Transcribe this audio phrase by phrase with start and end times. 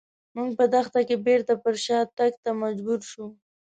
[0.35, 3.27] موږ په دښته کې بېرته پر شاتګ ته مجبور شوو.